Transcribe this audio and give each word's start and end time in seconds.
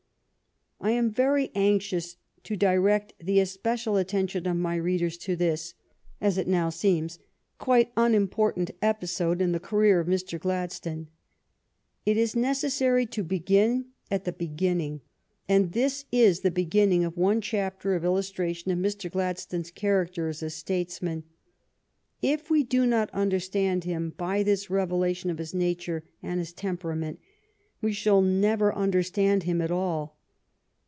I 0.83 0.89
am 0.93 1.11
very 1.11 1.51
anxious 1.53 2.15
to 2.43 2.55
direct 2.57 3.13
the 3.19 3.39
especial 3.39 3.97
atten 3.99 4.25
tion 4.27 4.47
of 4.47 4.57
my 4.57 4.77
readers 4.77 5.15
to 5.19 5.35
this, 5.35 5.75
as 6.19 6.39
it 6.39 6.47
now 6.47 6.71
seems, 6.71 7.19
quite 7.59 7.91
unimportant 7.95 8.71
episode 8.81 9.41
in 9.43 9.51
the 9.51 9.59
career 9.59 9.99
of 9.99 10.07
Mr. 10.07 10.39
Glad 10.39 10.71
stone. 10.71 11.07
It 12.03 12.17
is 12.17 12.35
necessary 12.35 13.05
to 13.05 13.23
begin 13.23 13.89
at 14.09 14.23
the 14.25 14.31
beginning, 14.31 15.01
and 15.47 15.73
this 15.73 16.05
is 16.11 16.39
the 16.39 16.49
beginning 16.49 17.03
of 17.03 17.15
one 17.15 17.41
chapter 17.41 17.93
of 17.93 18.03
illus 18.03 18.31
tration 18.33 18.73
of 18.73 18.79
Mr. 18.79 19.09
Gladstone's 19.11 19.69
character 19.69 20.29
as 20.29 20.41
a 20.41 20.49
statesman. 20.49 21.25
If 22.23 22.49
we 22.49 22.63
do 22.63 22.87
not 22.87 23.11
understand 23.11 23.83
him 23.83 24.15
by 24.17 24.41
this 24.41 24.71
revelation 24.71 25.29
of 25.29 25.37
his 25.37 25.53
nature 25.53 26.05
and 26.23 26.39
his 26.39 26.53
temperament, 26.53 27.19
we 27.83 27.93
shall 27.93 28.23
never 28.23 28.73
understand 28.73 29.43
him 29.43 29.61
at 29.61 29.69
all. 29.69 30.17